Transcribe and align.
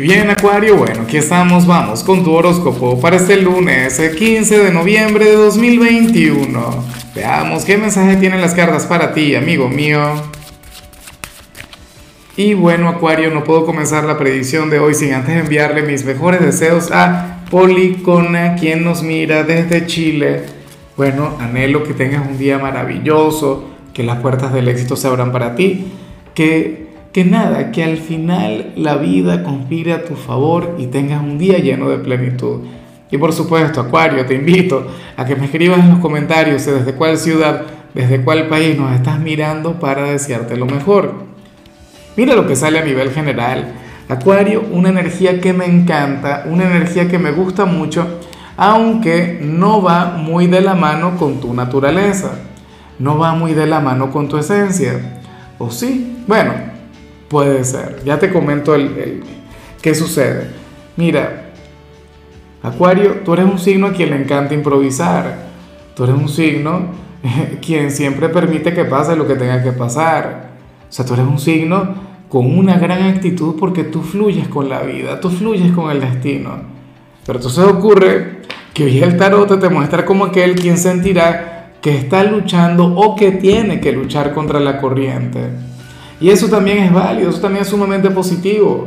Bien, 0.00 0.28
Acuario, 0.28 0.76
bueno, 0.76 1.02
aquí 1.02 1.16
estamos, 1.16 1.66
vamos 1.66 2.04
con 2.04 2.22
tu 2.22 2.30
horóscopo 2.30 3.00
para 3.00 3.16
este 3.16 3.38
lunes, 3.38 3.98
el 3.98 4.14
15 4.14 4.64
de 4.64 4.70
noviembre 4.70 5.24
de 5.24 5.36
2021. 5.36 6.84
Veamos 7.14 7.64
qué 7.64 7.78
mensaje 7.78 8.16
tienen 8.16 8.42
las 8.42 8.52
cartas 8.52 8.84
para 8.84 9.14
ti, 9.14 9.34
amigo 9.34 9.70
mío. 9.70 9.98
Y 12.36 12.52
bueno, 12.52 12.90
Acuario, 12.90 13.30
no 13.30 13.42
puedo 13.42 13.64
comenzar 13.64 14.04
la 14.04 14.18
predicción 14.18 14.68
de 14.68 14.80
hoy 14.80 14.92
sin 14.92 15.14
antes 15.14 15.34
enviarle 15.34 15.80
mis 15.80 16.04
mejores 16.04 16.42
deseos 16.42 16.92
a 16.92 17.44
Policona, 17.50 18.56
quien 18.56 18.84
nos 18.84 19.02
mira 19.02 19.44
desde 19.44 19.86
Chile. 19.86 20.42
Bueno, 20.98 21.38
anhelo 21.40 21.84
que 21.84 21.94
tengas 21.94 22.28
un 22.28 22.36
día 22.36 22.58
maravilloso, 22.58 23.70
que 23.94 24.02
las 24.02 24.20
puertas 24.20 24.52
del 24.52 24.68
éxito 24.68 24.94
se 24.94 25.08
abran 25.08 25.32
para 25.32 25.54
ti, 25.54 25.86
que 26.34 26.85
que 27.16 27.24
nada, 27.24 27.72
que 27.72 27.82
al 27.82 27.96
final 27.96 28.74
la 28.76 28.96
vida 28.96 29.42
conspire 29.42 29.94
a 29.94 30.04
tu 30.04 30.16
favor 30.16 30.76
y 30.76 30.88
tengas 30.88 31.22
un 31.22 31.38
día 31.38 31.56
lleno 31.56 31.88
de 31.88 31.96
plenitud. 31.96 32.60
Y 33.10 33.16
por 33.16 33.32
supuesto, 33.32 33.80
Acuario, 33.80 34.26
te 34.26 34.34
invito 34.34 34.86
a 35.16 35.24
que 35.24 35.34
me 35.34 35.46
escribas 35.46 35.80
en 35.80 35.88
los 35.88 36.00
comentarios 36.00 36.66
desde 36.66 36.92
cuál 36.92 37.16
ciudad, 37.16 37.62
desde 37.94 38.20
cuál 38.20 38.48
país 38.48 38.78
nos 38.78 38.94
estás 38.94 39.18
mirando 39.18 39.80
para 39.80 40.02
desearte 40.10 40.58
lo 40.58 40.66
mejor. 40.66 41.14
Mira 42.18 42.34
lo 42.34 42.46
que 42.46 42.54
sale 42.54 42.80
a 42.80 42.84
nivel 42.84 43.10
general. 43.10 43.72
Acuario, 44.10 44.62
una 44.70 44.90
energía 44.90 45.40
que 45.40 45.54
me 45.54 45.64
encanta, 45.64 46.44
una 46.44 46.64
energía 46.64 47.08
que 47.08 47.18
me 47.18 47.30
gusta 47.30 47.64
mucho, 47.64 48.20
aunque 48.58 49.38
no 49.40 49.80
va 49.80 50.18
muy 50.18 50.48
de 50.48 50.60
la 50.60 50.74
mano 50.74 51.16
con 51.16 51.40
tu 51.40 51.54
naturaleza, 51.54 52.32
no 52.98 53.16
va 53.16 53.32
muy 53.32 53.54
de 53.54 53.66
la 53.66 53.80
mano 53.80 54.10
con 54.10 54.28
tu 54.28 54.36
esencia. 54.36 55.22
¿O 55.56 55.70
sí? 55.70 56.22
Bueno, 56.26 56.75
Puede 57.28 57.64
ser. 57.64 58.02
Ya 58.04 58.18
te 58.18 58.32
comento 58.32 58.74
el, 58.74 59.22
qué 59.82 59.94
sucede. 59.94 60.48
Mira, 60.96 61.46
Acuario, 62.62 63.20
tú 63.24 63.34
eres 63.34 63.46
un 63.46 63.58
signo 63.58 63.88
a 63.88 63.92
quien 63.92 64.10
le 64.10 64.16
encanta 64.16 64.54
improvisar. 64.54 65.46
Tú 65.94 66.04
eres 66.04 66.16
un 66.16 66.28
signo 66.28 66.86
quien 67.64 67.90
siempre 67.90 68.28
permite 68.28 68.74
que 68.74 68.84
pase 68.84 69.16
lo 69.16 69.26
que 69.26 69.34
tenga 69.34 69.62
que 69.62 69.72
pasar. 69.72 70.50
O 70.88 70.92
sea, 70.92 71.04
tú 71.04 71.14
eres 71.14 71.26
un 71.26 71.38
signo 71.38 71.94
con 72.28 72.58
una 72.58 72.78
gran 72.78 73.02
actitud 73.02 73.54
porque 73.58 73.84
tú 73.84 74.02
fluyes 74.02 74.48
con 74.48 74.68
la 74.68 74.82
vida, 74.82 75.20
tú 75.20 75.30
fluyes 75.30 75.72
con 75.72 75.90
el 75.90 76.00
destino. 76.00 76.50
Pero 77.24 77.38
entonces 77.38 77.64
ocurre 77.64 78.42
que 78.74 78.84
hoy 78.84 78.98
el 78.98 79.16
tarot 79.16 79.60
te 79.60 79.68
muestra 79.68 80.04
como 80.04 80.26
aquel 80.26 80.54
quien 80.54 80.76
sentirá 80.76 81.72
que 81.80 81.96
está 81.96 82.24
luchando 82.24 82.84
o 82.96 83.14
que 83.14 83.32
tiene 83.32 83.80
que 83.80 83.92
luchar 83.92 84.34
contra 84.34 84.58
la 84.58 84.80
corriente. 84.80 85.38
Y 86.20 86.30
eso 86.30 86.48
también 86.48 86.78
es 86.78 86.92
válido, 86.92 87.30
eso 87.30 87.40
también 87.40 87.62
es 87.62 87.68
sumamente 87.68 88.10
positivo. 88.10 88.86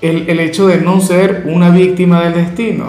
El, 0.00 0.28
el, 0.28 0.40
hecho 0.40 0.66
de 0.66 0.78
no 0.78 1.00
ser 1.00 1.44
una 1.46 1.70
víctima 1.70 2.22
del 2.22 2.34
destino, 2.34 2.86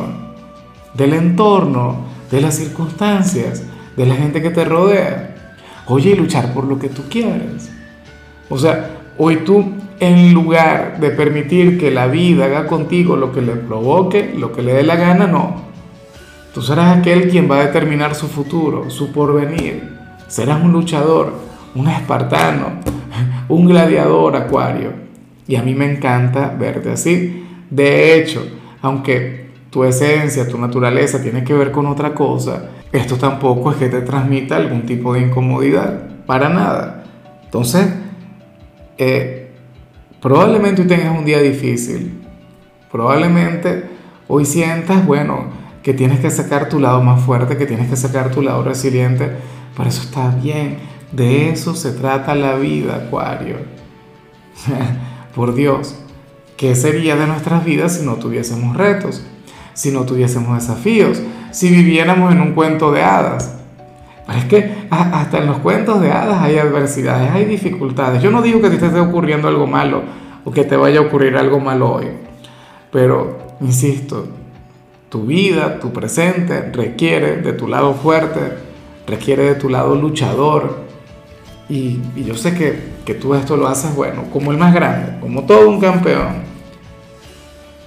del 0.93 1.13
entorno, 1.13 2.05
de 2.31 2.41
las 2.41 2.55
circunstancias, 2.55 3.63
de 3.95 4.05
la 4.05 4.15
gente 4.15 4.41
que 4.41 4.49
te 4.49 4.65
rodea. 4.65 5.35
Oye, 5.85 6.11
y 6.11 6.15
luchar 6.15 6.53
por 6.53 6.63
lo 6.63 6.79
que 6.79 6.89
tú 6.89 7.03
quieres. 7.09 7.69
O 8.49 8.57
sea, 8.57 8.97
hoy 9.17 9.37
tú, 9.37 9.73
en 9.99 10.33
lugar 10.33 10.99
de 10.99 11.11
permitir 11.11 11.77
que 11.77 11.91
la 11.91 12.07
vida 12.07 12.45
haga 12.45 12.67
contigo 12.67 13.15
lo 13.15 13.31
que 13.31 13.41
le 13.41 13.55
provoque, 13.55 14.33
lo 14.35 14.51
que 14.51 14.61
le 14.61 14.73
dé 14.73 14.83
la 14.83 14.95
gana, 14.95 15.27
no. 15.27 15.73
Tú 16.53 16.61
serás 16.61 16.97
aquel 16.97 17.29
quien 17.29 17.49
va 17.49 17.59
a 17.59 17.65
determinar 17.65 18.15
su 18.15 18.27
futuro, 18.27 18.89
su 18.89 19.11
porvenir. 19.11 19.91
Serás 20.27 20.63
un 20.63 20.71
luchador, 20.71 21.33
un 21.75 21.87
espartano, 21.87 22.79
un 23.53 23.67
gladiador 23.67 24.35
acuario. 24.35 24.91
Y 25.47 25.55
a 25.55 25.63
mí 25.63 25.73
me 25.73 25.91
encanta 25.91 26.55
verte 26.57 26.91
así. 26.91 27.45
De 27.69 28.17
hecho, 28.17 28.45
aunque 28.81 29.47
tu 29.69 29.83
esencia, 29.83 30.47
tu 30.47 30.57
naturaleza 30.57 31.21
tiene 31.21 31.43
que 31.43 31.53
ver 31.53 31.71
con 31.71 31.85
otra 31.87 32.13
cosa, 32.13 32.69
esto 32.91 33.17
tampoco 33.17 33.71
es 33.71 33.77
que 33.77 33.89
te 33.89 34.01
transmita 34.01 34.55
algún 34.55 34.85
tipo 34.85 35.13
de 35.13 35.21
incomodidad. 35.21 36.25
Para 36.25 36.49
nada. 36.49 37.03
Entonces, 37.43 37.87
eh, 38.97 39.51
probablemente 40.21 40.83
hoy 40.83 40.87
tengas 40.87 41.17
un 41.17 41.25
día 41.25 41.39
difícil. 41.41 42.21
Probablemente 42.91 43.85
hoy 44.27 44.45
sientas, 44.45 45.05
bueno, 45.05 45.47
que 45.81 45.93
tienes 45.93 46.19
que 46.19 46.29
sacar 46.29 46.69
tu 46.69 46.79
lado 46.79 47.01
más 47.01 47.21
fuerte, 47.21 47.57
que 47.57 47.65
tienes 47.65 47.89
que 47.89 47.95
sacar 47.95 48.31
tu 48.31 48.41
lado 48.41 48.63
resiliente. 48.63 49.31
Por 49.75 49.87
eso 49.87 50.03
está 50.03 50.29
bien 50.29 50.77
de 51.13 51.49
eso 51.49 51.75
se 51.75 51.91
trata 51.91 52.35
la 52.35 52.55
vida, 52.55 52.95
Acuario. 52.95 53.57
Por 55.35 55.53
Dios, 55.53 55.95
¿qué 56.57 56.75
sería 56.75 57.15
de 57.15 57.27
nuestras 57.27 57.63
vidas 57.63 57.97
si 57.97 58.05
no 58.05 58.15
tuviésemos 58.15 58.75
retos? 58.75 59.23
Si 59.73 59.91
no 59.91 60.03
tuviésemos 60.03 60.55
desafíos, 60.55 61.21
si 61.51 61.69
viviéramos 61.69 62.31
en 62.31 62.41
un 62.41 62.53
cuento 62.53 62.91
de 62.91 63.03
hadas. 63.03 63.55
Pero 64.25 64.39
es 64.39 64.45
que 64.45 64.87
hasta 64.89 65.39
en 65.39 65.47
los 65.47 65.57
cuentos 65.57 66.01
de 66.01 66.11
hadas 66.11 66.41
hay 66.41 66.57
adversidades, 66.57 67.31
hay 67.31 67.45
dificultades. 67.45 68.21
Yo 68.21 68.31
no 68.31 68.41
digo 68.41 68.61
que 68.61 68.69
te 68.69 68.85
esté 68.85 68.99
ocurriendo 68.99 69.47
algo 69.47 69.67
malo 69.67 70.03
o 70.45 70.51
que 70.51 70.63
te 70.63 70.75
vaya 70.75 70.99
a 70.99 71.03
ocurrir 71.03 71.37
algo 71.37 71.59
malo 71.59 71.93
hoy. 71.93 72.07
Pero, 72.91 73.37
insisto, 73.59 74.27
tu 75.09 75.25
vida, 75.25 75.79
tu 75.79 75.91
presente 75.91 76.71
requiere 76.71 77.37
de 77.37 77.53
tu 77.53 77.67
lado 77.67 77.93
fuerte, 77.93 78.39
requiere 79.05 79.43
de 79.43 79.55
tu 79.55 79.69
lado 79.69 79.95
luchador, 79.95 80.82
y, 81.69 81.99
yo 82.15 82.35
sé 82.35 82.53
que, 82.53 82.79
que, 83.05 83.13
tú 83.13 83.33
esto 83.35 83.57
lo 83.57 83.67
haces, 83.67 83.95
bueno, 83.95 84.23
como 84.31 84.51
el 84.51 84.57
más 84.57 84.73
grande, 84.73 85.19
como 85.19 85.43
todo 85.43 85.69
un 85.69 85.79
campeón. 85.79 86.43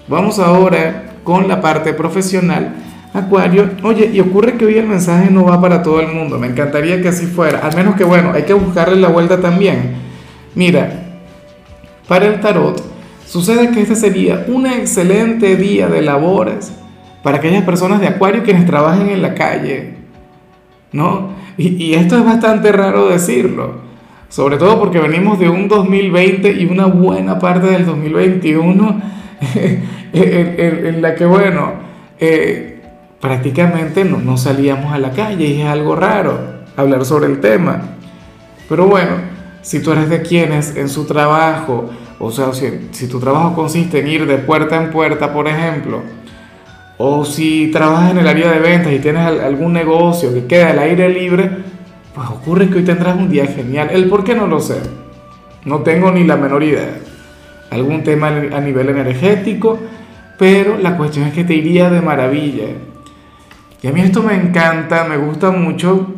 Vamos 0.08 0.38
ahora 0.38 1.14
con 1.24 1.48
la 1.48 1.60
parte 1.60 1.92
profesional. 1.92 2.74
Acuario, 3.12 3.70
oye, 3.82 4.10
y 4.12 4.20
ocurre 4.20 4.56
que 4.56 4.66
hoy 4.66 4.78
el 4.78 4.86
mensaje 4.86 5.30
no 5.30 5.44
va 5.44 5.60
para 5.60 5.82
todo 5.82 6.00
el 6.00 6.08
mundo. 6.08 6.38
Me 6.38 6.46
encantaría 6.46 7.00
que 7.00 7.08
así 7.08 7.26
fuera. 7.26 7.60
Al 7.60 7.74
menos 7.74 7.96
que, 7.96 8.04
bueno, 8.04 8.32
hay 8.32 8.42
que 8.42 8.54
buscarle 8.54 8.96
la 8.96 9.08
vuelta 9.08 9.40
también. 9.40 9.94
Mira, 10.54 11.06
para 12.08 12.26
el 12.26 12.40
tarot, 12.40 12.82
sucede 13.26 13.70
que 13.70 13.82
este 13.82 13.96
sería 13.96 14.44
un 14.48 14.66
excelente 14.66 15.56
día 15.56 15.88
de 15.88 16.02
labores 16.02 16.72
para 17.22 17.38
aquellas 17.38 17.64
personas 17.64 18.00
de 18.00 18.06
Acuario 18.06 18.44
quienes 18.44 18.66
trabajen 18.66 19.08
en 19.08 19.22
la 19.22 19.34
calle, 19.34 19.94
¿no? 20.92 21.30
Y, 21.58 21.94
esto 21.94 22.18
es 22.18 22.24
bastante 22.24 22.70
raro 22.72 23.08
decirlo, 23.08 23.76
sobre 24.28 24.58
todo 24.58 24.78
porque 24.78 24.98
venimos 24.98 25.38
de 25.38 25.48
un 25.48 25.68
2020 25.68 26.52
y 26.52 26.66
una 26.66 26.86
buena 26.86 27.38
parte 27.38 27.66
del 27.68 27.86
2021 27.86 29.00
en, 30.12 31.02
la 31.02 31.14
que, 31.14 31.24
bueno, 31.24 31.72
eh, 32.18 32.82
prácticamente 33.20 34.04
no, 34.04 34.18
no 34.18 34.36
salíamos 34.36 34.92
a 34.92 34.98
la 34.98 35.12
calle 35.12 35.46
y 35.46 35.62
es 35.62 35.68
algo 35.68 35.96
raro 35.96 36.38
hablar 36.76 37.04
sobre 37.04 37.26
el 37.26 37.40
tema. 37.40 37.80
Pero 38.68 38.86
bueno, 38.86 39.16
si 39.62 39.80
tú 39.80 39.92
eres 39.92 40.10
de 40.10 40.22
quienes 40.22 40.76
en 40.76 40.88
su 40.88 41.06
trabajo, 41.06 41.90
o 42.18 42.30
sea, 42.30 42.52
si, 42.52 42.88
si 42.90 43.08
tu 43.08 43.18
trabajo 43.18 43.54
consiste 43.54 44.00
en 44.00 44.08
ir 44.08 44.26
de 44.26 44.38
puerta 44.38 44.76
en 44.76 44.90
puerta, 44.90 45.32
por 45.32 45.48
ejemplo, 45.48 46.02
o 46.98 47.24
si 47.24 47.70
trabajas 47.70 48.12
en 48.12 48.18
el 48.18 48.28
área 48.28 48.50
de 48.50 48.58
ventas 48.58 48.92
y 48.92 48.98
tienes 48.98 49.22
algún 49.26 49.72
negocio 49.72 50.32
que 50.32 50.46
queda 50.46 50.70
al 50.70 50.78
aire 50.78 51.08
libre, 51.08 51.50
pues 52.14 52.28
ocurre 52.30 52.68
que 52.68 52.76
hoy 52.76 52.84
tendrás 52.84 53.16
un 53.16 53.28
día 53.28 53.46
genial. 53.46 53.90
El 53.92 54.08
por 54.08 54.24
qué 54.24 54.34
no 54.34 54.46
lo 54.46 54.60
sé. 54.60 54.80
No 55.64 55.80
tengo 55.80 56.10
ni 56.10 56.24
la 56.24 56.36
menor 56.36 56.62
idea. 56.62 56.98
Algún 57.70 58.02
tema 58.02 58.28
a 58.28 58.60
nivel 58.60 58.88
energético, 58.88 59.78
pero 60.38 60.78
la 60.78 60.96
cuestión 60.96 61.26
es 61.26 61.34
que 61.34 61.44
te 61.44 61.54
iría 61.54 61.90
de 61.90 62.00
maravilla. 62.00 62.68
Y 63.82 63.86
a 63.86 63.92
mí 63.92 64.00
esto 64.00 64.22
me 64.22 64.34
encanta, 64.34 65.04
me 65.04 65.18
gusta 65.18 65.50
mucho, 65.50 66.14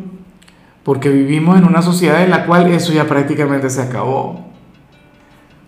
porque 0.83 1.09
vivimos 1.09 1.57
en 1.57 1.65
una 1.65 1.81
sociedad 1.81 2.23
en 2.23 2.29
la 2.29 2.45
cual 2.45 2.71
eso 2.71 2.93
ya 2.93 3.05
prácticamente 3.05 3.69
se 3.69 3.81
acabó. 3.81 4.47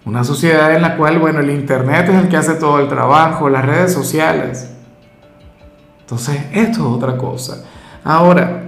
Una 0.06 0.24
sociedad 0.24 0.74
en 0.74 0.82
la 0.82 0.96
cual, 0.96 1.20
bueno, 1.20 1.42
el 1.42 1.50
Internet 1.50 2.08
es 2.10 2.16
el 2.16 2.30
que 2.30 2.38
hace 2.38 2.54
todo 2.54 2.80
el 2.80 2.88
trabajo, 2.88 3.50
las 3.50 3.66
redes 3.66 3.94
sociales. 3.94 4.71
Entonces, 6.12 6.44
esto 6.52 6.80
es 6.82 6.86
otra 6.98 7.16
cosa. 7.16 7.64
Ahora, 8.04 8.64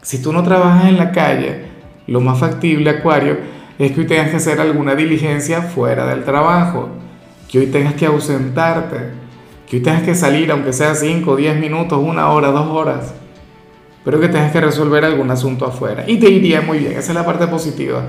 si 0.00 0.22
tú 0.22 0.32
no 0.32 0.42
trabajas 0.42 0.86
en 0.86 0.96
la 0.96 1.12
calle, 1.12 1.66
lo 2.06 2.22
más 2.22 2.38
factible, 2.38 2.88
Acuario, 2.88 3.36
es 3.78 3.92
que 3.92 4.00
hoy 4.00 4.06
tengas 4.06 4.30
que 4.30 4.36
hacer 4.36 4.58
alguna 4.58 4.94
diligencia 4.94 5.60
fuera 5.60 6.06
del 6.06 6.24
trabajo, 6.24 6.88
que 7.46 7.58
hoy 7.58 7.66
tengas 7.66 7.92
que 7.92 8.06
ausentarte, 8.06 8.96
que 9.68 9.76
hoy 9.76 9.82
tengas 9.82 10.02
que 10.02 10.14
salir, 10.14 10.50
aunque 10.50 10.72
sea 10.72 10.94
5, 10.94 11.36
10 11.36 11.60
minutos, 11.60 12.02
una 12.02 12.30
hora, 12.30 12.48
dos 12.48 12.68
horas, 12.68 13.12
pero 14.02 14.18
que 14.18 14.28
tengas 14.28 14.50
que 14.50 14.62
resolver 14.62 15.04
algún 15.04 15.30
asunto 15.30 15.66
afuera. 15.66 16.04
Y 16.06 16.16
te 16.16 16.30
iría 16.30 16.62
muy 16.62 16.78
bien, 16.78 16.92
esa 16.92 17.12
es 17.12 17.14
la 17.14 17.26
parte 17.26 17.48
positiva, 17.48 18.02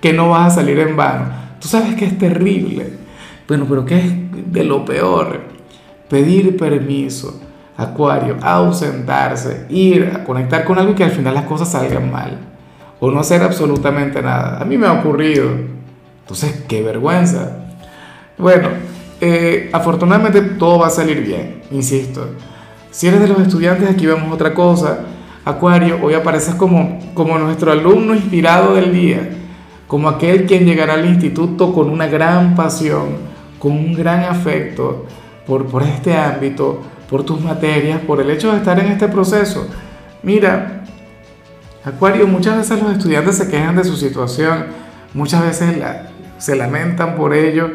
que 0.00 0.14
no 0.14 0.30
vas 0.30 0.50
a 0.50 0.54
salir 0.62 0.78
en 0.78 0.96
vano. 0.96 1.26
Tú 1.60 1.68
sabes 1.68 1.94
que 1.94 2.06
es 2.06 2.16
terrible, 2.16 2.88
bueno, 3.46 3.66
pero 3.68 3.84
que 3.84 3.98
es 3.98 4.12
de 4.50 4.64
lo 4.64 4.82
peor, 4.82 5.40
pedir 6.08 6.56
permiso 6.56 7.51
Acuario, 7.76 8.36
ausentarse, 8.42 9.66
ir 9.70 10.12
a 10.14 10.24
conectar 10.24 10.64
con 10.64 10.78
algo 10.78 10.94
que 10.94 11.04
al 11.04 11.10
final 11.10 11.34
las 11.34 11.44
cosas 11.44 11.70
salgan 11.70 12.10
mal. 12.10 12.38
O 13.00 13.10
no 13.10 13.20
hacer 13.20 13.42
absolutamente 13.42 14.22
nada. 14.22 14.58
A 14.60 14.64
mí 14.64 14.76
me 14.76 14.86
ha 14.86 14.92
ocurrido. 14.92 15.50
Entonces, 16.20 16.64
qué 16.68 16.82
vergüenza. 16.82 17.56
Bueno, 18.38 18.68
eh, 19.20 19.70
afortunadamente 19.72 20.42
todo 20.42 20.80
va 20.80 20.88
a 20.88 20.90
salir 20.90 21.22
bien, 21.22 21.62
insisto. 21.70 22.26
Si 22.90 23.06
eres 23.06 23.20
de 23.20 23.28
los 23.28 23.38
estudiantes, 23.40 23.88
aquí 23.88 24.06
vemos 24.06 24.32
otra 24.32 24.52
cosa. 24.52 24.98
Acuario, 25.44 25.98
hoy 26.02 26.14
apareces 26.14 26.54
como, 26.54 26.98
como 27.14 27.38
nuestro 27.38 27.72
alumno 27.72 28.14
inspirado 28.14 28.74
del 28.74 28.92
día, 28.92 29.30
como 29.86 30.08
aquel 30.08 30.46
quien 30.46 30.64
llegará 30.64 30.94
al 30.94 31.06
instituto 31.06 31.72
con 31.72 31.88
una 31.88 32.06
gran 32.06 32.54
pasión, 32.54 33.16
con 33.58 33.72
un 33.72 33.94
gran 33.94 34.24
afecto 34.24 35.06
por, 35.46 35.66
por 35.66 35.82
este 35.82 36.16
ámbito, 36.16 36.82
por 37.12 37.24
tus 37.24 37.42
materias, 37.42 38.00
por 38.00 38.22
el 38.22 38.30
hecho 38.30 38.50
de 38.50 38.56
estar 38.56 38.80
en 38.80 38.86
este 38.86 39.06
proceso. 39.06 39.68
Mira, 40.22 40.82
Acuario, 41.84 42.26
muchas 42.26 42.56
veces 42.56 42.82
los 42.82 42.92
estudiantes 42.92 43.36
se 43.36 43.48
quejan 43.48 43.76
de 43.76 43.84
su 43.84 43.96
situación, 43.96 44.64
muchas 45.12 45.42
veces 45.42 45.76
se 46.38 46.56
lamentan 46.56 47.14
por 47.14 47.34
ello. 47.34 47.70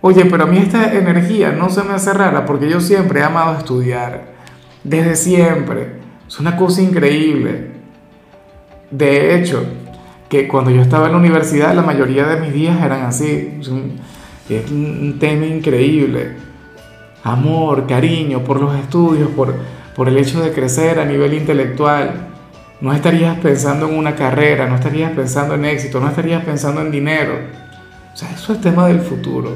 Oye, 0.00 0.24
pero 0.24 0.44
a 0.44 0.46
mí 0.46 0.56
esta 0.56 0.94
energía 0.94 1.52
no 1.52 1.68
se 1.68 1.82
me 1.82 1.92
hace 1.92 2.14
rara 2.14 2.46
porque 2.46 2.70
yo 2.70 2.80
siempre 2.80 3.20
he 3.20 3.22
amado 3.22 3.58
estudiar, 3.58 4.32
desde 4.82 5.14
siempre. 5.14 5.96
Es 6.26 6.40
una 6.40 6.56
cosa 6.56 6.80
increíble. 6.80 7.72
De 8.90 9.36
hecho, 9.36 9.62
que 10.30 10.48
cuando 10.48 10.70
yo 10.70 10.80
estaba 10.80 11.06
en 11.06 11.12
la 11.12 11.18
universidad 11.18 11.74
la 11.74 11.82
mayoría 11.82 12.24
de 12.24 12.40
mis 12.40 12.54
días 12.54 12.82
eran 12.82 13.02
así. 13.02 13.58
Es 13.60 13.68
un, 13.68 15.18
tema 15.18 15.44
increíble. 15.44 16.49
Amor, 17.22 17.86
cariño 17.86 18.42
por 18.44 18.60
los 18.60 18.74
estudios, 18.78 19.28
por, 19.30 19.54
por 19.94 20.08
el 20.08 20.16
hecho 20.16 20.42
de 20.42 20.52
crecer 20.52 20.98
a 20.98 21.04
nivel 21.04 21.34
intelectual. 21.34 22.28
No 22.80 22.94
estarías 22.94 23.38
pensando 23.38 23.88
en 23.88 23.98
una 23.98 24.14
carrera, 24.14 24.66
no 24.66 24.76
estarías 24.76 25.12
pensando 25.12 25.54
en 25.54 25.66
éxito, 25.66 26.00
no 26.00 26.08
estarías 26.08 26.42
pensando 26.44 26.80
en 26.80 26.90
dinero. 26.90 27.34
O 28.14 28.16
sea, 28.16 28.30
eso 28.30 28.54
es 28.54 28.60
tema 28.60 28.86
del 28.86 29.00
futuro. 29.00 29.54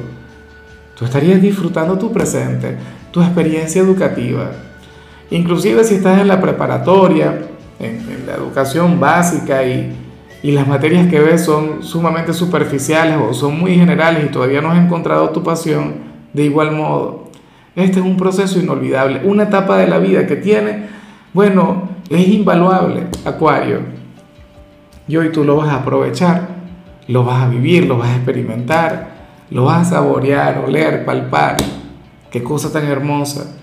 Tú 0.95 1.05
estarías 1.05 1.41
disfrutando 1.41 1.97
tu 1.97 2.13
presente, 2.13 2.77
tu 3.11 3.21
experiencia 3.21 3.81
educativa. 3.81 4.51
Inclusive 5.31 5.83
si 5.83 5.95
estás 5.95 6.21
en 6.21 6.27
la 6.27 6.39
preparatoria, 6.39 7.47
en, 7.79 8.25
la 8.27 8.35
educación 8.35 8.99
básica 8.99 9.63
y, 9.63 9.93
y 10.41 10.51
las 10.51 10.67
materias 10.67 11.07
que 11.07 11.19
ves 11.19 11.43
son 11.43 11.83
sumamente 11.83 12.33
superficiales 12.33 13.17
o 13.17 13.33
son 13.33 13.59
muy 13.59 13.75
generales 13.75 14.23
y 14.25 14.31
todavía 14.31 14.61
no 14.61 14.71
has 14.71 14.77
encontrado 14.77 15.29
tu 15.31 15.43
pasión, 15.43 15.95
de 16.33 16.43
igual 16.43 16.71
modo, 16.71 17.24
este 17.75 17.99
es 17.99 18.05
un 18.05 18.17
proceso 18.17 18.59
inolvidable, 18.59 19.21
una 19.23 19.43
etapa 19.43 19.77
de 19.77 19.87
la 19.87 19.99
vida 19.99 20.25
que 20.25 20.37
tiene, 20.37 20.87
bueno, 21.33 21.89
es 22.09 22.27
invaluable, 22.27 23.07
Acuario. 23.25 23.79
Y 25.07 25.17
hoy 25.17 25.31
tú 25.31 25.43
lo 25.43 25.57
vas 25.57 25.69
a 25.69 25.77
aprovechar, 25.77 26.47
lo 27.07 27.23
vas 27.23 27.43
a 27.43 27.49
vivir, 27.49 27.85
lo 27.85 27.97
vas 27.97 28.09
a 28.09 28.15
experimentar, 28.15 29.09
lo 29.49 29.65
vas 29.65 29.87
a 29.87 29.95
saborear, 29.95 30.63
oler, 30.65 31.05
palpar. 31.05 31.57
Qué 32.31 32.43
cosa 32.43 32.71
tan 32.71 32.85
hermosa. 32.85 33.55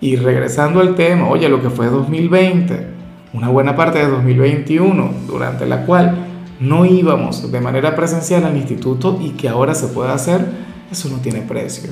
Y 0.00 0.16
regresando 0.16 0.80
al 0.80 0.94
tema, 0.94 1.28
oye, 1.28 1.48
lo 1.48 1.62
que 1.62 1.70
fue 1.70 1.86
2020, 1.86 2.86
una 3.34 3.48
buena 3.48 3.76
parte 3.76 3.98
de 3.98 4.08
2021, 4.08 5.12
durante 5.26 5.66
la 5.66 5.86
cual 5.86 6.26
no 6.58 6.84
íbamos 6.84 7.50
de 7.50 7.60
manera 7.60 7.94
presencial 7.94 8.44
al 8.44 8.56
instituto 8.56 9.18
y 9.20 9.30
que 9.30 9.48
ahora 9.48 9.74
se 9.74 9.88
puede 9.88 10.10
hacer, 10.10 10.44
eso 10.90 11.08
no 11.08 11.18
tiene 11.18 11.40
precio. 11.42 11.90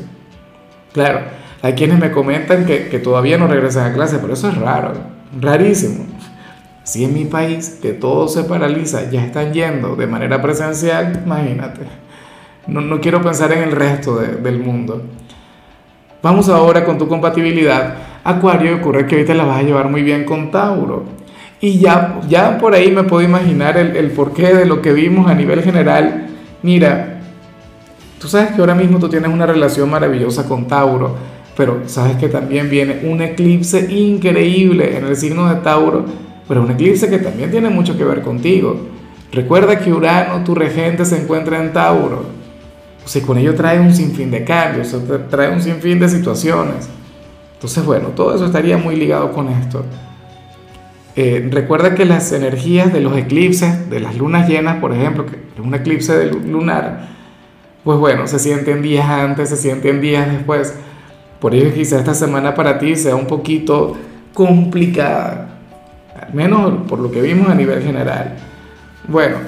Claro, 0.93 1.21
hay 1.63 1.75
quienes 1.75 1.99
me 1.99 2.11
comentan 2.11 2.65
que, 2.65 2.99
todavía 3.03 3.37
no 3.37 3.47
regresan 3.47 3.91
a 3.91 3.95
clase, 3.95 4.19
pero 4.19 4.33
eso 4.33 4.49
es 4.49 4.57
raro 4.57 4.93
rarísimo. 5.39 6.07
Si 6.83 7.05
en 7.05 7.15
mi 7.15 7.25
país, 7.25 7.79
que 7.81 7.93
todo 7.93 8.27
se 8.29 8.45
paraliza, 8.45 9.11
ya 9.11 9.25
están 9.25 9.53
yendo 9.53 9.95
de 9.95 10.07
manera 10.07 10.43
presencial, 10.43 11.23
imagínate. 11.25 11.83
No, 12.67 12.81
no 12.81 13.01
quiero 13.01 13.23
pensar 13.23 13.53
en 13.53 13.63
el 13.63 13.73
resto 13.73 14.17
del 14.17 14.59
mundo. 14.59 15.03
Vamos 16.23 16.49
ahora 16.49 16.85
con 16.85 16.99
tu 16.99 17.07
compatibilidad. 17.07 17.95
Acuario, 18.25 18.77
ocurre 18.77 19.07
que 19.07 19.17
ahorita 19.17 19.35
la 19.35 19.45
vas 19.45 19.61
a 19.61 19.63
llevar 19.63 19.89
muy 19.89 20.03
bien 20.03 20.25
con 20.25 20.51
Tauro. 20.51 21.05
Y 21.61 21.79
ya, 21.79 22.21
ya 22.29 22.59
por 22.59 22.75
ahí 22.75 22.91
me 22.91 23.05
puedo 23.05 23.23
imaginar 23.23 23.77
el 23.77 24.11
porqué 24.13 24.55
de 24.55 24.65
lo 24.65 24.81
que 24.81 24.93
vimos 24.93 25.31
a 25.31 25.35
nivel 25.35 25.63
general. 25.63 26.29
Mira, 26.63 27.21
tú 28.19 28.29
sabes 28.29 28.53
que 28.53 28.61
ahora 28.61 28.75
mismo 28.75 28.99
tú 28.99 29.09
tienes 29.09 29.31
una 29.31 29.47
relación 29.47 29.91
maravillosa 29.91 30.47
con 30.49 30.67
Tauro 30.67 31.17
pero 31.61 31.83
sabes 31.85 32.17
que 32.17 32.31
también 32.31 32.71
viene 32.71 33.01
un 33.03 33.21
eclipse 33.21 33.93
increíble 33.93 34.97
en 34.97 35.05
el 35.05 35.15
signo 35.15 35.47
de 35.47 35.57
Tauro, 35.57 36.07
pero 36.49 36.63
un 36.63 36.71
eclipse 36.71 37.11
que 37.11 37.19
también 37.19 37.51
tiene 37.51 37.69
mucho 37.69 37.99
que 37.99 38.05
ver 38.05 38.23
contigo. 38.23 38.81
Recuerda 39.31 39.79
que 39.79 39.93
Urano, 39.93 40.43
tu 40.43 40.55
regente, 40.55 41.05
se 41.05 41.21
encuentra 41.21 41.63
en 41.63 41.75
Tauro. 41.75 42.25
O 43.05 43.07
sea, 43.07 43.21
con 43.21 43.37
ello 43.37 43.55
trae 43.55 43.79
un 43.79 43.95
sinfín 43.95 44.31
de 44.31 44.43
cambios, 44.43 44.97
trae 45.29 45.53
un 45.53 45.61
sinfín 45.61 46.01
de 46.01 46.09
situaciones. 46.09 46.89
Entonces, 47.57 47.85
bueno, 47.85 48.09
todo 48.17 48.35
eso 48.35 48.47
estaría 48.47 48.79
muy 48.79 48.97
ligado 48.97 49.31
con 49.31 49.51
esto. 49.51 49.85
Eh, 51.15 51.47
recuerda 51.53 51.95
que 51.95 52.07
las 52.07 52.33
energías 52.33 52.91
de 52.91 53.03
los 53.03 53.15
eclipses, 53.19 53.91
de 53.91 54.01
las 54.01 54.17
lunas 54.17 54.49
llenas, 54.49 54.79
por 54.79 54.95
ejemplo, 54.95 55.27
que 55.27 55.37
es 55.37 55.61
un 55.63 55.75
eclipse 55.75 56.25
lunar, 56.25 57.11
pues 57.85 57.99
bueno, 57.99 58.27
se 58.27 58.39
sienten 58.39 58.81
días 58.81 59.11
antes, 59.11 59.51
se 59.51 59.59
sienten 59.59 60.01
días 60.01 60.27
después. 60.33 60.75
Por 61.41 61.55
ello 61.55 61.73
quizá 61.73 61.99
esta 61.99 62.13
semana 62.13 62.55
para 62.55 62.79
ti 62.79 62.95
sea 62.97 63.17
un 63.17 63.27
poquito 63.27 63.97
complicada, 64.35 65.49
al 66.21 66.35
menos 66.35 66.87
por 66.87 66.99
lo 66.99 67.11
que 67.11 67.23
vimos 67.23 67.49
a 67.49 67.55
nivel 67.55 67.83
general. 67.83 68.37
Bueno, 69.09 69.39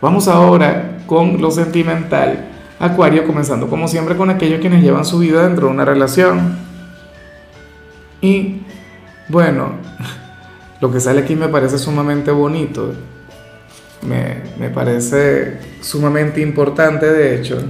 vamos 0.00 0.28
ahora 0.28 0.98
con 1.06 1.40
lo 1.40 1.50
sentimental. 1.50 2.48
Acuario, 2.78 3.26
comenzando 3.26 3.68
como 3.68 3.88
siempre 3.88 4.16
con 4.16 4.28
aquellos 4.28 4.60
quienes 4.60 4.82
llevan 4.82 5.04
su 5.04 5.18
vida 5.20 5.46
dentro 5.46 5.68
de 5.68 5.72
una 5.72 5.84
relación. 5.84 6.58
Y 8.20 8.60
bueno, 9.28 9.72
lo 10.80 10.92
que 10.92 11.00
sale 11.00 11.20
aquí 11.20 11.34
me 11.34 11.48
parece 11.48 11.78
sumamente 11.78 12.30
bonito. 12.30 12.92
Me, 14.06 14.42
me 14.58 14.68
parece 14.68 15.58
sumamente 15.80 16.42
importante, 16.42 17.06
de 17.06 17.36
hecho. 17.36 17.62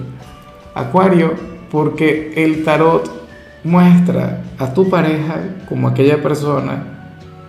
Acuario, 0.75 1.35
porque 1.71 2.33
el 2.37 2.65
tarot 2.65 3.22
Muestra 3.65 4.43
a 4.59 4.75
tu 4.75 4.91
pareja 4.91 5.41
como 5.69 5.89
aquella 5.89 6.23
persona 6.23 6.93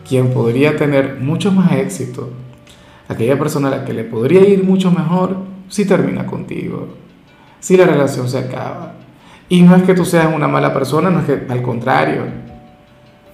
quien 0.08 0.32
podría 0.34 0.76
tener 0.76 1.18
mucho 1.20 1.52
más 1.52 1.72
éxito, 1.74 2.30
aquella 3.08 3.38
persona 3.40 3.70
a 3.70 3.72
la 3.72 3.86
que 3.86 3.94
le 3.94 4.04
podría 4.04 4.48
ir 4.48 4.64
mucho 4.64 4.92
mejor 4.92 5.38
si 5.70 5.86
termina 5.86 6.26
contigo, 6.26 6.90
si 7.60 7.78
la 7.78 7.86
relación 7.86 8.30
se 8.30 8.38
acaba. 8.38 8.94
Y 9.50 9.62
no 9.62 9.76
es 9.76 9.84
que 9.84 9.94
tú 9.94 10.06
seas 10.06 10.34
una 10.34 10.48
mala 10.48 10.74
persona, 10.74 11.10
no 11.10 11.20
es 11.20 11.26
que 11.26 11.46
al 11.50 11.62
contrario, 11.62 12.24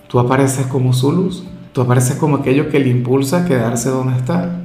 tú 0.07 0.19
apareces 0.19 0.65
como 0.67 0.93
su 0.93 1.11
luz, 1.11 1.43
tú 1.73 1.81
apareces 1.81 2.17
como 2.17 2.37
aquello 2.37 2.69
que 2.69 2.79
le 2.79 2.89
impulsa 2.89 3.43
a 3.43 3.45
quedarse 3.45 3.89
donde 3.89 4.17
está. 4.17 4.61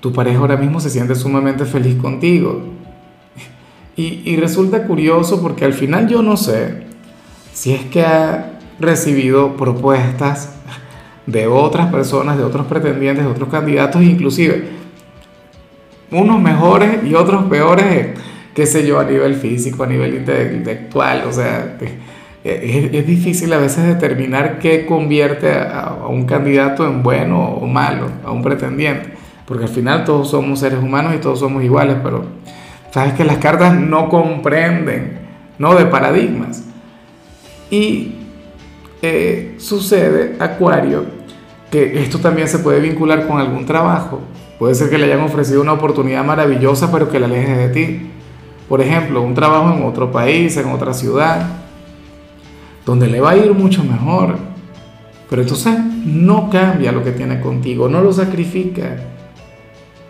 Tu 0.00 0.12
pareja 0.12 0.38
ahora 0.38 0.56
mismo 0.56 0.80
se 0.80 0.90
siente 0.90 1.14
sumamente 1.14 1.64
feliz 1.64 1.96
contigo. 1.96 2.62
Y, 3.96 4.22
y 4.24 4.36
resulta 4.36 4.86
curioso 4.86 5.40
porque 5.40 5.64
al 5.64 5.72
final 5.72 6.06
yo 6.08 6.20
no 6.20 6.36
sé, 6.36 6.86
si 7.56 7.72
es 7.72 7.86
que 7.86 8.02
ha 8.02 8.58
recibido 8.78 9.56
propuestas 9.56 10.54
de 11.24 11.46
otras 11.46 11.90
personas, 11.90 12.36
de 12.36 12.44
otros 12.44 12.66
pretendientes, 12.66 13.24
de 13.24 13.30
otros 13.30 13.48
candidatos, 13.48 14.02
inclusive 14.02 14.68
unos 16.10 16.38
mejores 16.38 17.02
y 17.02 17.14
otros 17.14 17.44
peores, 17.44 18.08
qué 18.52 18.66
sé 18.66 18.86
yo, 18.86 19.00
a 19.00 19.04
nivel 19.04 19.36
físico, 19.36 19.84
a 19.84 19.86
nivel 19.86 20.16
intelectual, 20.16 21.24
o 21.26 21.32
sea, 21.32 21.78
es, 22.44 23.06
difícil 23.06 23.50
a 23.54 23.56
veces 23.56 23.86
determinar 23.86 24.58
qué 24.58 24.84
convierte 24.84 25.50
a, 25.50 25.80
a, 25.80 26.08
un 26.08 26.26
candidato 26.26 26.86
en 26.86 27.02
bueno 27.02 27.42
o 27.42 27.66
malo, 27.66 28.10
a 28.22 28.32
un 28.32 28.42
pretendiente, 28.42 29.14
porque 29.46 29.64
al 29.64 29.70
final 29.70 30.04
todos 30.04 30.28
somos 30.28 30.60
seres 30.60 30.78
humanos 30.78 31.14
y 31.16 31.20
todos 31.20 31.40
somos 31.40 31.64
iguales, 31.64 31.96
pero 32.02 32.26
sabes 32.90 33.14
que 33.14 33.24
las 33.24 33.38
cartas 33.38 33.74
no 33.74 34.10
comprenden, 34.10 35.20
no 35.58 35.74
de 35.74 35.86
paradigmas. 35.86 36.65
Y 37.70 38.12
eh, 39.02 39.56
sucede, 39.58 40.36
Acuario, 40.38 41.04
que 41.70 42.02
esto 42.02 42.18
también 42.18 42.48
se 42.48 42.60
puede 42.60 42.80
vincular 42.80 43.26
con 43.26 43.38
algún 43.38 43.66
trabajo. 43.66 44.20
Puede 44.58 44.74
ser 44.74 44.88
que 44.88 44.98
le 44.98 45.04
hayan 45.04 45.20
ofrecido 45.20 45.60
una 45.60 45.72
oportunidad 45.72 46.24
maravillosa, 46.24 46.90
pero 46.90 47.10
que 47.10 47.20
la 47.20 47.26
aleje 47.26 47.56
de 47.56 47.68
ti. 47.68 48.10
Por 48.68 48.80
ejemplo, 48.80 49.22
un 49.22 49.34
trabajo 49.34 49.76
en 49.76 49.84
otro 49.84 50.10
país, 50.10 50.56
en 50.56 50.70
otra 50.70 50.94
ciudad, 50.94 51.46
donde 52.84 53.06
le 53.06 53.20
va 53.20 53.30
a 53.30 53.36
ir 53.36 53.52
mucho 53.52 53.84
mejor. 53.84 54.38
Pero 55.28 55.42
entonces 55.42 55.78
no 56.04 56.48
cambia 56.50 56.92
lo 56.92 57.02
que 57.02 57.12
tiene 57.12 57.40
contigo, 57.40 57.88
no 57.88 58.00
lo 58.00 58.12
sacrifica. 58.12 58.96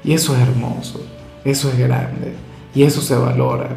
Y 0.04 0.12
eso 0.12 0.36
es 0.36 0.42
hermoso, 0.42 1.04
eso 1.44 1.68
es 1.70 1.78
grande, 1.78 2.34
y 2.74 2.84
eso 2.84 3.00
se 3.00 3.16
valora. 3.16 3.70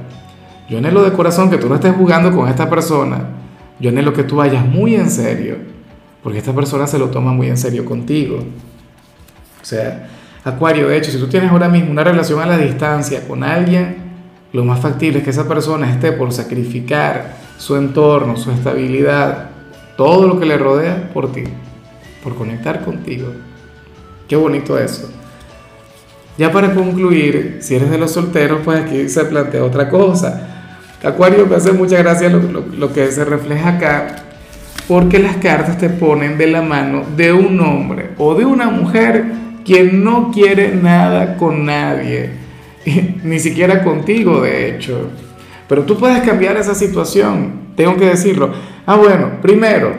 Yo 0.69 0.77
anhelo 0.77 1.01
de 1.01 1.13
corazón 1.13 1.50
que 1.50 1.57
tú 1.57 1.67
no 1.67 1.75
estés 1.75 1.95
jugando 1.95 2.31
con 2.36 2.48
esta 2.48 2.69
persona 2.69 3.38
yo 3.79 3.89
anhelo 3.89 4.13
que 4.13 4.24
tú 4.24 4.38
vayas 4.38 4.65
muy 4.65 4.95
en 4.95 5.09
serio, 5.09 5.57
porque 6.21 6.39
esta 6.39 6.53
persona 6.53 6.88
se 6.88 7.00
lo 7.00 7.09
toma 7.09 7.31
muy 7.31 7.48
en 7.48 7.57
serio 7.57 7.86
contigo. 7.86 8.38
O 9.62 9.65
sea, 9.65 10.09
Acuario, 10.43 10.88
de 10.88 10.98
hecho, 10.98 11.12
si 11.12 11.17
tú 11.17 11.27
tienes 11.27 11.51
ahora 11.51 11.67
mismo 11.67 11.91
una 11.91 12.03
relación 12.03 12.41
a 12.41 12.45
la 12.45 12.57
distancia 12.57 13.27
con 13.27 13.43
alguien, 13.43 13.98
lo 14.53 14.63
más 14.63 14.79
factible 14.79 15.19
es 15.19 15.24
que 15.24 15.29
esa 15.29 15.48
persona 15.48 15.91
esté 15.91 16.12
por 16.13 16.31
sacrificar 16.31 17.36
su 17.57 17.75
entorno, 17.75 18.38
su 18.38 18.51
estabilidad, 18.51 19.50
todo 19.98 20.27
lo 20.27 20.39
que 20.39 20.45
le 20.45 20.57
rodea 20.57 21.12
por 21.13 21.31
ti, 21.31 21.43
por 22.24 22.36
conectar 22.36 22.83
contigo. 22.86 23.33
Qué 24.27 24.36
bonito 24.36 24.79
eso. 24.79 25.12
Ya 26.38 26.53
para 26.53 26.74
concluir, 26.74 27.57
si 27.59 27.75
eres 27.75 27.89
de 27.89 27.98
los 27.98 28.12
solteros, 28.12 28.62
pues 28.63 28.81
aquí 28.81 29.09
se 29.09 29.25
plantea 29.25 29.63
otra 29.63 29.89
cosa. 29.89 30.58
Acuario, 31.03 31.45
me 31.45 31.55
hace 31.55 31.71
mucha 31.71 31.97
gracia 31.97 32.29
lo, 32.29 32.93
que 32.93 33.09
se 33.11 33.23
refleja 33.23 33.69
acá, 33.69 34.15
porque 34.87 35.19
las 35.19 35.37
cartas 35.37 35.77
te 35.77 35.89
ponen 35.89 36.37
de 36.37 36.47
la 36.47 36.61
mano 36.61 37.03
de 37.15 37.31
un 37.31 37.59
hombre 37.61 38.09
o 38.17 38.35
de 38.35 38.43
una 38.43 38.69
mujer 38.69 39.23
quien 39.63 40.03
no 40.03 40.31
quiere 40.31 40.75
nada 40.75 41.37
con 41.37 41.65
nadie, 41.65 42.31
ni 43.23 43.39
siquiera 43.39 43.83
contigo, 43.83 44.41
de 44.41 44.69
hecho. 44.69 45.09
Pero 45.69 45.83
tú 45.83 45.97
puedes 45.97 46.21
cambiar 46.23 46.57
esa 46.57 46.75
situación, 46.75 47.69
tengo 47.75 47.95
que 47.95 48.05
decirlo. 48.05 48.51
Ah, 48.85 48.97
bueno, 48.97 49.39
primero, 49.41 49.93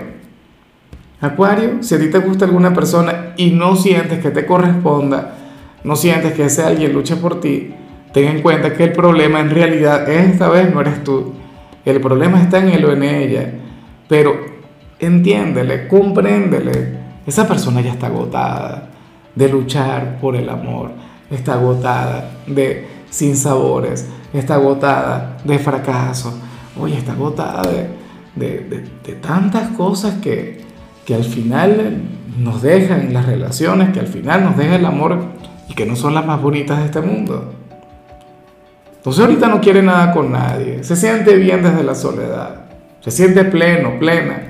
Acuario, 1.22 1.82
si 1.82 1.94
a 1.94 1.98
ti 1.98 2.10
te 2.10 2.18
gusta 2.18 2.44
alguna 2.44 2.74
persona 2.74 3.34
y 3.36 3.52
no 3.52 3.76
sientes 3.76 4.20
que 4.20 4.30
te 4.30 4.44
corresponda, 4.44 5.34
no 5.84 5.96
sientes 5.96 6.34
que 6.34 6.44
ese 6.44 6.62
alguien 6.62 6.92
luche 6.92 7.16
por 7.16 7.40
ti, 7.40 7.74
ten 8.12 8.28
en 8.28 8.42
cuenta 8.42 8.74
que 8.74 8.84
el 8.84 8.92
problema 8.92 9.40
en 9.40 9.50
realidad 9.50 10.08
esta 10.08 10.48
vez 10.48 10.72
no 10.72 10.80
eres 10.80 11.02
tú. 11.04 11.34
El 11.84 12.00
problema 12.00 12.40
está 12.40 12.58
en 12.58 12.68
él 12.68 12.84
o 12.84 12.92
en 12.92 13.02
ella. 13.02 13.52
Pero 14.08 14.34
entiéndele, 14.98 15.88
compréndele. 15.88 17.00
Esa 17.26 17.46
persona 17.46 17.80
ya 17.80 17.92
está 17.92 18.06
agotada 18.06 18.90
de 19.34 19.48
luchar 19.48 20.18
por 20.20 20.36
el 20.36 20.48
amor. 20.48 20.90
Está 21.30 21.54
agotada 21.54 22.30
de 22.46 22.86
sinsabores. 23.08 24.08
Está 24.32 24.54
agotada 24.54 25.38
de 25.44 25.58
fracaso. 25.58 26.38
Oye, 26.78 26.96
está 26.96 27.12
agotada 27.12 27.62
de, 28.34 28.60
de 29.04 29.12
tantas 29.14 29.68
cosas 29.70 30.14
que, 30.20 30.60
que 31.04 31.14
al 31.14 31.24
final 31.24 32.02
nos 32.38 32.62
dejan 32.62 33.12
las 33.12 33.26
relaciones, 33.26 33.90
que 33.90 34.00
al 34.00 34.06
final 34.06 34.44
nos 34.44 34.56
deja 34.56 34.76
el 34.76 34.86
amor 34.86 35.18
y 35.68 35.74
que 35.74 35.86
no 35.86 35.96
son 35.96 36.14
las 36.14 36.24
más 36.26 36.40
bonitas 36.40 36.78
de 36.78 36.84
este 36.86 37.00
mundo. 37.00 37.52
Entonces 39.00 39.24
ahorita 39.24 39.48
no 39.48 39.62
quiere 39.62 39.82
nada 39.82 40.12
con 40.12 40.30
nadie, 40.30 40.84
se 40.84 40.94
siente 40.94 41.34
bien 41.36 41.62
desde 41.62 41.82
la 41.82 41.94
soledad, 41.94 42.66
se 43.00 43.10
siente 43.10 43.46
pleno, 43.46 43.98
plena. 43.98 44.42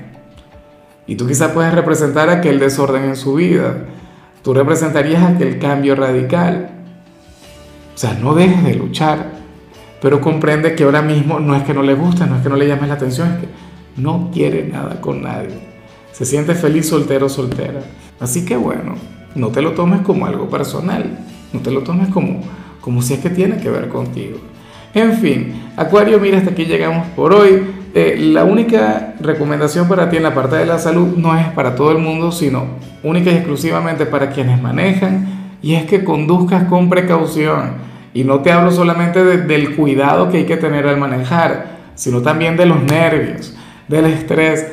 Y 1.07 1.15
tú 1.15 1.25
quizás 1.25 1.53
puedes 1.53 1.73
representar 1.73 2.29
aquel 2.29 2.59
desorden 2.59 3.05
en 3.05 3.15
su 3.15 3.35
vida, 3.35 3.77
tú 4.43 4.53
representarías 4.53 5.23
aquel 5.23 5.57
cambio 5.57 5.95
radical. 5.95 6.69
O 7.95 7.97
sea, 7.97 8.13
no 8.21 8.35
dejes 8.35 8.61
de 8.61 8.75
luchar, 8.75 9.31
pero 10.01 10.19
comprende 10.19 10.75
que 10.75 10.83
ahora 10.83 11.01
mismo 11.01 11.39
no 11.39 11.55
es 11.55 11.63
que 11.63 11.73
no 11.73 11.81
le 11.81 11.93
guste, 11.93 12.25
no 12.25 12.35
es 12.35 12.41
que 12.41 12.49
no 12.49 12.57
le 12.57 12.67
llames 12.67 12.89
la 12.89 12.95
atención, 12.95 13.31
es 13.31 13.39
que 13.39 13.47
no 14.01 14.31
quiere 14.33 14.67
nada 14.67 14.99
con 14.99 15.21
nadie. 15.21 15.57
Se 16.11 16.25
siente 16.25 16.55
feliz 16.55 16.89
soltero 16.89 17.29
soltera. 17.29 17.79
Así 18.19 18.43
que 18.43 18.57
bueno, 18.57 18.95
no 19.33 19.47
te 19.47 19.61
lo 19.61 19.71
tomes 19.71 20.01
como 20.01 20.25
algo 20.25 20.49
personal, 20.49 21.19
no 21.53 21.61
te 21.61 21.71
lo 21.71 21.83
tomes 21.83 22.09
como, 22.09 22.41
como 22.81 23.01
si 23.01 23.13
es 23.13 23.19
que 23.19 23.29
tiene 23.29 23.57
que 23.57 23.69
ver 23.69 23.87
contigo. 23.87 24.39
En 24.93 25.13
fin, 25.13 25.71
Acuario, 25.77 26.19
mira, 26.19 26.37
hasta 26.37 26.51
aquí 26.51 26.65
llegamos 26.65 27.07
por 27.15 27.33
hoy. 27.33 27.63
Eh, 27.93 28.17
la 28.19 28.43
única 28.43 29.15
recomendación 29.19 29.87
para 29.87 30.09
ti 30.09 30.17
en 30.17 30.23
la 30.23 30.33
parte 30.33 30.55
de 30.55 30.65
la 30.65 30.79
salud 30.79 31.15
no 31.17 31.37
es 31.37 31.47
para 31.47 31.75
todo 31.75 31.91
el 31.91 31.97
mundo, 31.97 32.31
sino 32.31 32.65
única 33.03 33.31
y 33.31 33.35
exclusivamente 33.35 34.05
para 34.05 34.29
quienes 34.31 34.61
manejan, 34.61 35.57
y 35.61 35.75
es 35.75 35.85
que 35.85 36.03
conduzcas 36.03 36.65
con 36.65 36.89
precaución. 36.89 37.91
Y 38.13 38.23
no 38.23 38.39
te 38.39 38.51
hablo 38.51 38.71
solamente 38.71 39.23
del 39.23 39.75
cuidado 39.75 40.29
que 40.29 40.39
hay 40.39 40.45
que 40.45 40.57
tener 40.57 40.87
al 40.87 40.97
manejar, 40.97 41.77
sino 41.95 42.21
también 42.21 42.57
de 42.57 42.65
los 42.65 42.83
nervios, 42.83 43.55
del 43.87 44.05
estrés. 44.05 44.67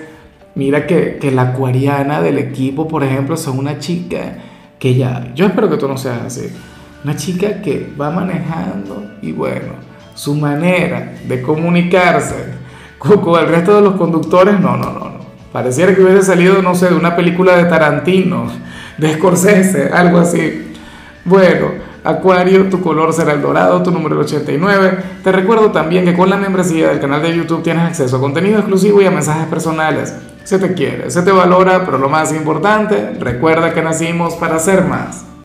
Mira 0.56 0.86
que, 0.86 1.18
que 1.20 1.30
la 1.30 1.42
acuariana 1.42 2.20
del 2.20 2.38
equipo, 2.38 2.88
por 2.88 3.04
ejemplo, 3.04 3.36
son 3.36 3.58
una 3.58 3.78
chica 3.78 4.38
que 4.78 4.94
ya, 4.94 5.32
yo 5.34 5.46
espero 5.46 5.70
que 5.70 5.76
tú 5.76 5.88
no 5.88 5.96
seas 5.96 6.22
así, 6.26 6.50
una 7.04 7.16
chica 7.16 7.62
que 7.62 7.92
va 8.00 8.10
manejando 8.10 9.12
y 9.22 9.32
bueno, 9.32 9.74
su 10.14 10.34
manera 10.34 11.14
de 11.26 11.42
comunicarse 11.42 12.58
con, 12.98 13.40
el 13.40 13.48
resto 13.48 13.76
de 13.76 13.82
los 13.82 13.94
conductores, 13.94 14.58
no, 14.58 14.76
no, 14.76 14.92
no, 14.92 15.00
no. 15.00 15.18
Pareciera 15.52 15.94
que 15.94 16.02
hubiese 16.02 16.22
salido, 16.22 16.60
no 16.60 16.74
sé, 16.74 16.88
de 16.88 16.94
una 16.94 17.16
película 17.16 17.56
de 17.56 17.64
Tarantino, 17.64 18.46
de 18.98 19.14
Scorsese, 19.14 19.90
algo 19.92 20.18
así. 20.18 20.72
Bueno, 21.24 21.88
Acuario, 22.04 22.68
tu 22.68 22.80
color 22.80 23.12
será 23.12 23.32
el 23.32 23.42
dorado, 23.42 23.82
tu 23.82 23.90
número 23.90 24.14
el 24.14 24.22
89. 24.22 24.98
Te 25.22 25.32
recuerdo 25.32 25.70
también 25.70 26.04
que 26.04 26.14
con 26.14 26.30
la 26.30 26.36
membresía 26.36 26.88
del 26.88 27.00
canal 27.00 27.22
de 27.22 27.36
YouTube 27.36 27.62
tienes 27.62 27.84
acceso 27.84 28.16
a 28.16 28.20
contenido 28.20 28.58
exclusivo 28.58 29.02
y 29.02 29.06
a 29.06 29.10
mensajes 29.10 29.46
personales. 29.46 30.14
Se 30.44 30.58
te 30.58 30.74
quiere, 30.74 31.10
se 31.10 31.22
te 31.22 31.30
valora, 31.30 31.84
pero 31.84 31.98
lo 31.98 32.08
más 32.08 32.32
importante, 32.32 33.14
recuerda 33.20 33.74
que 33.74 33.82
nacimos 33.82 34.34
para 34.34 34.58
ser 34.58 34.84
más. 34.84 35.27